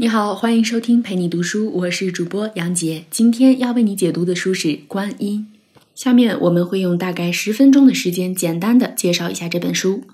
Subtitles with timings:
[0.00, 3.02] 你好，欢迎收听陪你读书，我是主播杨杰。
[3.10, 5.48] 今天要为你解读的书是《观音》。
[5.92, 10.04] 下面我们会用大概十分钟的时间，简单的介绍一下这本书。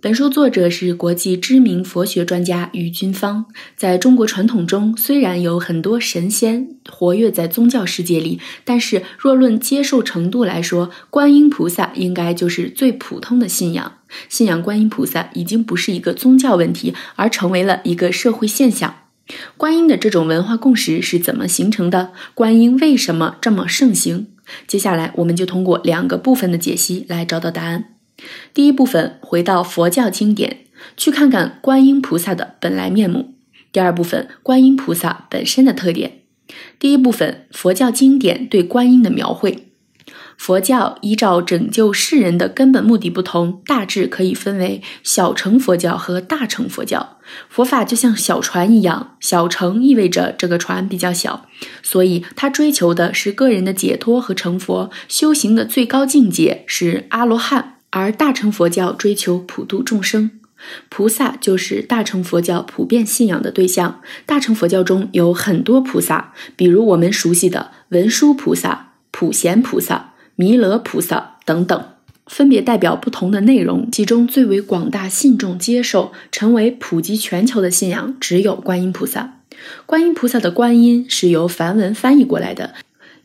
[0.00, 3.46] 本书作者是国际知名佛学专家于军芳。
[3.76, 13.98] 在中国传统中，虽然有很多神仙活跃在宗教世界里，但是若论接受程度来说，观音菩萨应该就是最普通的信仰。
[14.28, 18.96] 信仰观音菩萨已经不是一个宗教问题，而成为了一个社会现象。
[19.56, 22.12] 观音的这种文化共识是怎么形成的？
[22.34, 24.28] 观音为什么这么盛行？
[24.66, 27.96] 接下来，我们就通过两个部分的解析来找到答案。
[28.54, 30.64] 第一部分，回到佛教经典，
[30.96, 33.34] 去看看观音菩萨的本来面目；
[33.70, 36.22] 第二部分，观音菩萨本身的特点。
[36.78, 39.68] 第一部分，佛教经典对观音的描绘。
[40.38, 47.17] 佛教依照拯救世人的根本目的不同，大致可以分为小乘佛教和大乘佛教。
[47.48, 51.46] 佛法就像小船一样，小乘意味着这个船比较小，
[51.82, 57.76] 所以它追求的是个人的解脱和成佛，修行的最高境界是阿罗汉。
[57.90, 60.30] 而大乘佛教追求普度众生，
[60.88, 64.00] 菩萨就是大乘佛教普遍信仰的对象。
[64.26, 70.14] 大乘佛教中有很多菩萨，比如我们熟悉的文殊菩萨、普贤菩萨。
[70.40, 71.84] 弥勒菩萨等等，
[72.28, 73.88] 分别代表不同的内容。
[73.90, 79.40] 其中最为广大信众接受、成为普及全球的信仰，只有观音菩萨。
[79.86, 82.74] 观音菩萨的“观音”是由梵文翻译过来的，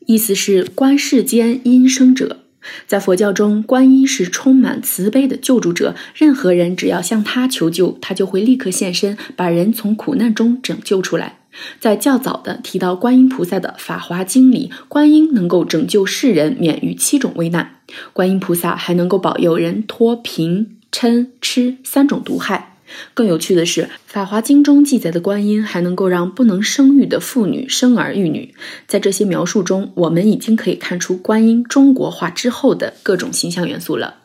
[0.07, 2.39] 意思是观世间音生者。
[2.87, 11.39] 在佛教中，观音是充满慈悲的救助者，任何人只要向他求救，他就会立刻现身，把人从苦难中拯救出来。
[11.79, 17.79] 在较早的提到观音菩萨的《法华经》里，观音能够拯救世人免于七种危难。
[18.11, 22.77] 观音菩萨还能够保佑人脱贫、嗔、痴三种毒害。
[23.15, 28.53] 更有趣的是，《法华经》中记载的观音还能够让不能生育的妇女生儿育女。
[28.85, 34.17] 在这些描述中，我们已经可以看出观音中国化之后的各种形象元素了。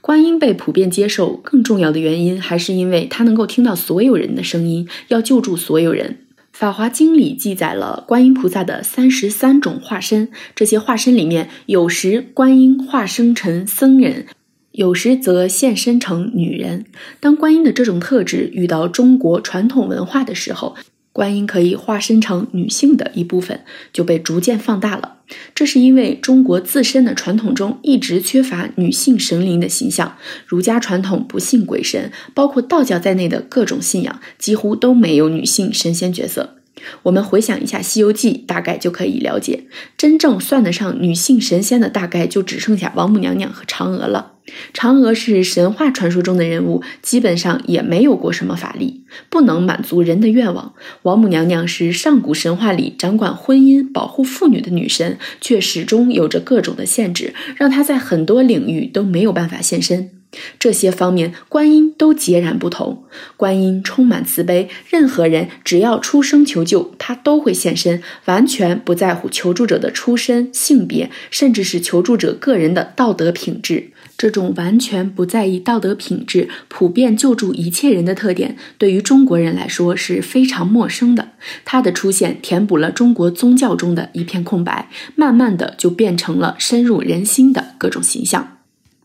[0.00, 6.18] 观音被普遍接受，更重要的原因还是因为它能够听到所有人的声音，要救助所有人。
[6.54, 14.26] 《法华经》里记载了观音菩萨的三十三种化身，这些化身里面，有时观音化身成僧人，
[14.70, 16.84] 有时则现身成女人。
[17.18, 20.76] 当观音的这种特质遇到中国传统文化的时候，
[21.14, 23.60] 观音可以化身成女性的一部分，
[23.92, 25.18] 就被逐渐放大了。
[25.54, 30.16] 这是因为中国自身的传统中一直缺乏女性神灵的形象。
[30.44, 36.56] 儒家传统不信鬼神，包括道教在内的各种信仰几乎都没有女性神仙角色。
[37.04, 39.64] 我们回想一下《西游记》，大概就可以了解，
[39.96, 44.32] 真正算得上女性神仙的，大概就只剩下王母娘娘和嫦娥了。
[44.74, 50.74] 嫦娥是神话传说中的人物，基本上也没有过什么法力，不能满足人的愿望。
[51.02, 60.10] 王母娘娘是上古神话里掌管婚姻、保护妇女的女神，却始终有着各种的限制，让她在很多领域都没有办法现身。
[60.58, 63.04] 这些方面，观音都截然不同。
[63.36, 73.90] 观音充满慈悲，任何人只要出声求救，他都会现身，完全不在乎求助者的出身、性别，甚至是求助者个人的道德品质。
[74.16, 81.30] 这种完全不在意道德品质、普遍救助一切人的特点，对于中国人来说是非常陌生的。
[81.64, 88.58] 它的出现填补了中国宗教中的一片空白，慢慢的就变成了深入人心的各种形象。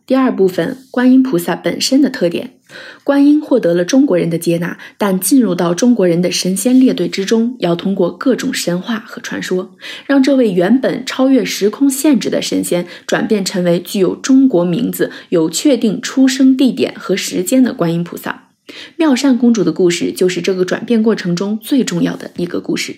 [0.10, 2.56] 第二部分，观音菩萨本身的特点。
[3.04, 9.76] 观音获得了中国人的接纳，但进入到中国人的神仙列队之中，要通过各种神话和传说，
[10.08, 18.50] 让这位原本超越时空限制的神仙，转变成为具有中国名字、有确定出生地点和时间的观音菩萨。
[18.96, 22.96] 妙善公主的故事，就是这个转变过程中最重要的一个故事。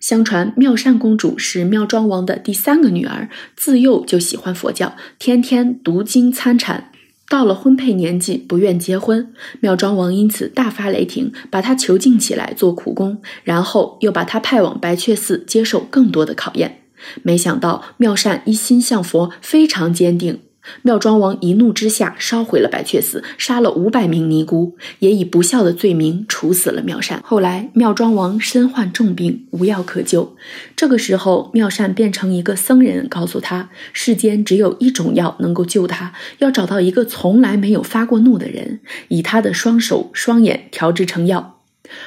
[0.00, 6.90] 相传妙善公主是妙庄王的第三个女儿，自幼就喜欢佛教，天天读经参禅。
[7.30, 16.80] 到了婚配年纪，不愿结婚，妙庄王因此大发雷霆，把她囚禁起来做苦工，然后又把她派往白雀寺接受更多的考验。
[17.22, 20.40] 没想到妙善一心向佛，非常坚定。
[20.82, 27.22] 妙庄王一怒之下烧毁了白雀寺，杀了五百名尼姑，也以不孝的罪名处死了妙善。
[27.24, 30.36] 后来妙庄王身患重病，无药可救。
[30.76, 41.54] 这个时候，妙善变成一个僧人，告诉他世间只有一种药能够救他，要找到一个从来没有发过怒的人，以他的双手双眼调制成药。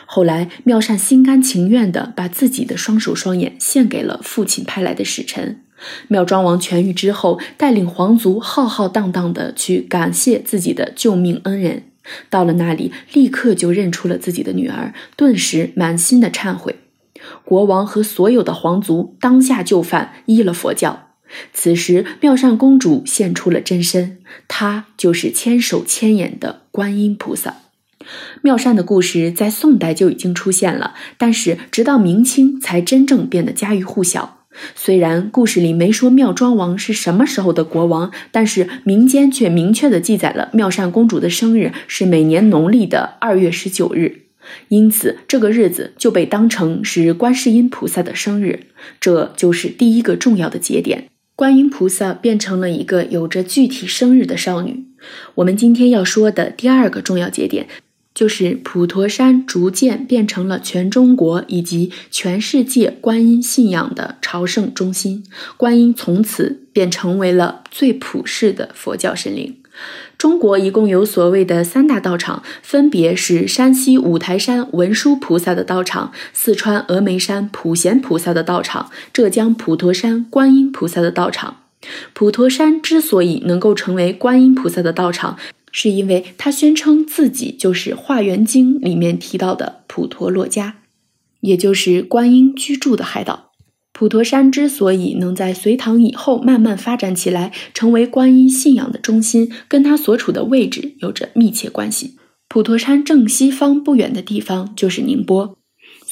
[0.05, 5.63] 后来妙善心甘情愿地把自己的双手双眼献给了父亲派来的使臣。
[6.07, 11.83] 妙庄王痊愈之后，带领皇族浩浩荡荡地去感谢自己的救命恩人。
[12.29, 16.77] 到了那里，立刻就认出了自己的女儿，顿时满心的忏悔。
[17.45, 21.09] 国王和所有的皇族当下就范，依了佛教。
[21.53, 24.17] 此时，妙善公主现出了真身，
[24.47, 27.57] 她就是千手千眼的观音菩萨。
[28.41, 34.40] 妙善的故事在宋代就已经出现了，但是直到明清才真正变得家喻户晓。
[34.75, 44.23] 虽然故事里没说妙庄王是什么时候的国王，但是民间却明确的记载了妙善公主的生日是每年农历的二月十九日，
[44.67, 48.67] 因此这个日子就被当成是观世音菩萨的生日，
[48.99, 51.05] 这就是第一个重要的节点。
[51.35, 54.85] 观音菩萨变成了一个有着具体生日的少女。
[55.35, 57.67] 我们今天要说的第二个重要节点。
[58.13, 65.23] 就是普陀山逐渐变成了全中国以及全世界观音信仰的朝圣中心，
[65.57, 69.55] 观音从此便成为了最普世的佛教神灵。
[70.17, 81.57] 中国一共有所谓的三大道场，分别是山西五台山文殊菩萨的道场、四川峨眉山普贤菩萨的道场、浙江普陀山观音菩萨的道场。
[82.13, 85.39] 普陀山之所以能够成为观音菩萨的道场，
[85.71, 90.73] 是因为他宣称自己就是《化缘经》里面提到的普陀洛迦，
[91.39, 93.51] 也就是观音居住的海岛。
[93.93, 102.17] 普陀山之所以能在隋唐以后慢慢发展起来，成为观音信仰的中心，跟他所处的位置有着密切关系。
[102.47, 105.57] 普陀山正西方不远的地方就是宁波。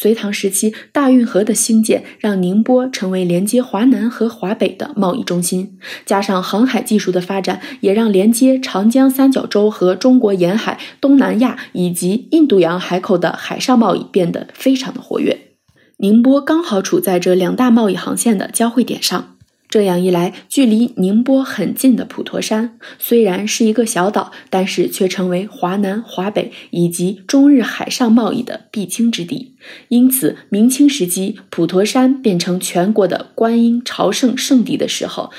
[0.02, 5.78] 隋唐时期，大运河的兴建让宁波成为连接华南和华北的贸易中心。
[6.06, 15.38] 加上航海技术的发展，也让连接长江三角洲和中国沿海、东南亚以及印度洋海口的海上贸易变得非常的活跃。
[15.98, 19.36] 宁波刚好处在这两大贸易航线的交汇点上。
[19.70, 29.56] 这样一来，距离宁波很近的普陀山虽然是一个小岛，但是却成为华南、华北以及中日海上贸易的必经之地。
[29.90, 35.30] 因此，明清时期普陀山变成全国的观音朝圣圣地的时候，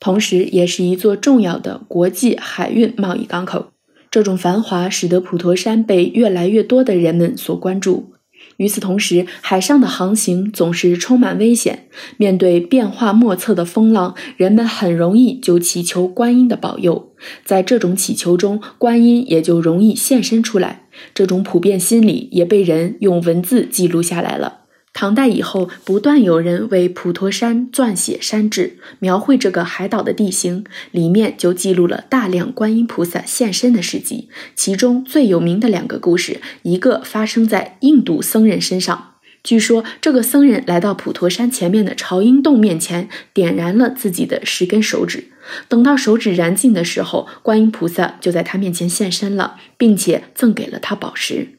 [0.00, 3.68] 同时也是一座重要的国际海运贸易港口。
[4.10, 8.14] 这种繁华使得普陀山被越来越多的人们所关注。
[8.56, 11.88] 与此同时，海上的航行总是充满危险。
[12.16, 17.12] 面对变化莫测的风浪，人们很容易就祈求观音的保佑。
[17.44, 20.86] 在这种祈求中，观音也就容易现身出来。
[21.14, 24.65] 这种普遍心理也被人用文字记录下来了。
[24.98, 34.30] 唐代以后，不断有人为普陀山撰写山志，描绘这个海岛的地形，里面就记录了大量观音菩萨现身的事迹。
[34.54, 39.12] 其中最有名的两个故事，一个发生在印度僧人身上。
[39.44, 45.24] 据说这个僧人来到普陀山前面的朝音洞面前，点燃了自己的十根手指。
[45.68, 51.55] 等到手指燃尽的时候，观音菩萨就在他面前现身了，并且赠给了他宝石。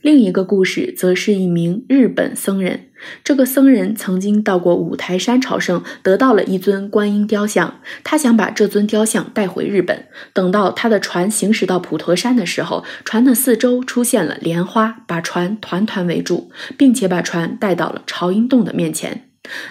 [0.00, 2.86] 另一个故事则是一名日本僧人。
[3.22, 7.80] 这个僧人曾经到过五台山朝圣，得到了一尊观音雕像。
[8.02, 10.06] 他想把这尊雕像带回日本。
[10.32, 19.24] 等到他的船行驶到普陀山的时候，船的四周出现了莲花，把船团团围住，并且把船带到了朝音洞的面前。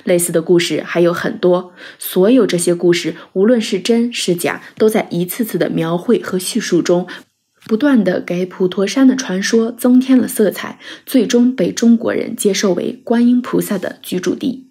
[0.05, 1.73] 类似的故事还有很多。
[1.99, 7.05] 所有这些故事，无论是真是假，都在一次次的描绘和叙述中。
[7.67, 14.63] 不断的给普陀山的传说增添了色彩，最终被中国人接受为观音菩萨的居住地。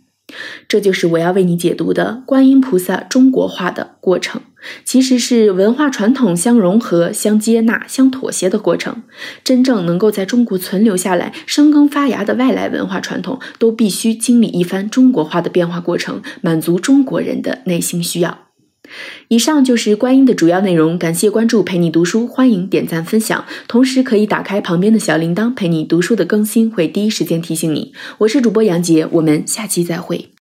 [0.67, 4.41] 这就是我要为你解读的观音菩萨中国化的过程，
[4.85, 9.05] 其实是文化传统相融合、相接纳、相妥协的过程。
[9.45, 18.46] 真正能够在中国存留下来、生根发芽的外来文化传统，都必须经历一番中国化的变化过程，满足中国人的内心需要。
[19.29, 27.93] 以上就是观音的主要内容，感谢关注陪你读书，欢迎点赞分享，同时可以打开旁边的小铃铛，陪你读书的更新会第一时间提醒你。
[28.19, 30.36] 我是主播杨杰，我们下期再会。